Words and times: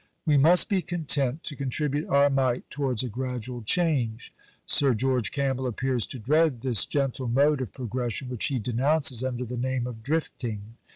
"We 0.25 0.35
must 0.35 0.67
be 0.67 0.81
content 0.81 1.43
to 1.43 1.55
contribute 1.55 2.07
our 2.07 2.27
mite 2.31 2.67
towards 2.71 3.03
a 3.03 3.07
gradual 3.07 3.61
change.... 3.61 4.33
Sir 4.65 4.95
George 4.95 5.31
Campbell 5.31 5.67
appears 5.67 6.07
to 6.07 6.17
dread 6.17 6.61
this 6.61 6.87
gentle 6.87 7.27
mode 7.27 7.61
of 7.61 7.71
progression 7.71 8.27
which 8.27 8.47
he 8.47 8.57
denounces 8.57 9.23
under 9.23 9.45
the 9.45 9.57
name 9.57 9.85
of 9.85 10.01
drifting. 10.01 10.73